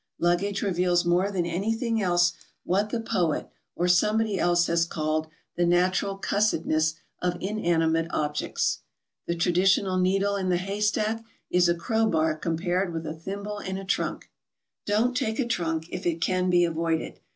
Luggage 0.17 0.63
reveals 0.63 1.05
more 1.05 1.29
than 1.29 1.45
anything 1.45 2.01
else 2.01 2.33
what 2.63 2.89
the 2.89 2.99
poet 2.99 3.51
or 3.75 3.87
somebody 3.87 4.39
else 4.39 4.65
has 4.65 4.83
called 4.83 5.27
the 5.55 5.63
"natural 5.63 6.17
cussedness 6.17 6.95
of 7.21 7.37
inanimate 7.39 8.09
ob 8.11 8.33
2i8 8.33 8.39
GOING 8.39 8.49
ABROAD? 8.49 8.51
jects." 8.55 8.77
The 9.27 9.35
traditional 9.35 9.99
needle 9.99 10.35
in 10.37 10.49
the 10.49 10.57
hay 10.57 10.81
stack 10.81 11.23
is 11.51 11.69
a 11.69 11.75
crowbar 11.75 12.35
compared 12.37 12.91
with 12.91 13.05
a 13.05 13.13
thimble 13.13 13.59
in 13.59 13.77
a 13.77 13.85
trunk. 13.85 14.31
Don't 14.87 15.15
take 15.15 15.37
a 15.37 15.45
trunk 15.45 15.85
if 15.91 16.07
it 16.07 16.19
can 16.19 16.49
be 16.49 16.65
avoided. 16.65 17.19